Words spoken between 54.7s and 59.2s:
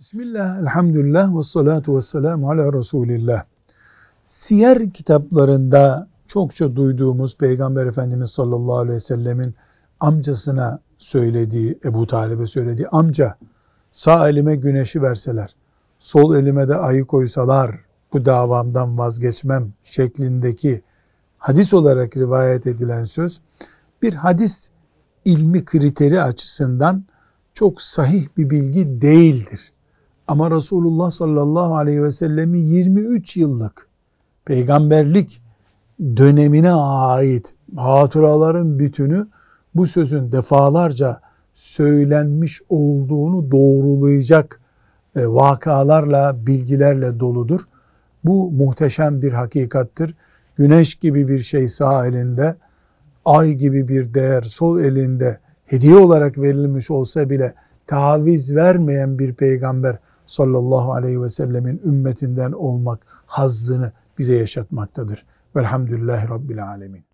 elinde hediye olarak verilmiş olsa bile taviz vermeyen